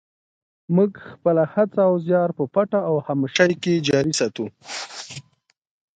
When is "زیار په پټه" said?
2.07-2.79